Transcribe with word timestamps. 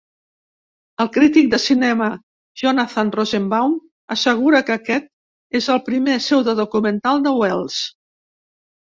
El 1.03 1.09
crític 1.15 1.49
de 1.49 1.57
cinema 1.63 2.05
Jonathan 2.61 3.11
Rosenbaum 3.15 3.75
assegura 4.15 4.61
que 4.69 4.75
aquest 4.77 5.05
és 5.59 5.67
el 5.75 5.81
primer 5.91 6.15
pseudodocumental 6.23 7.21
de 7.27 7.35
Welles. 7.41 7.77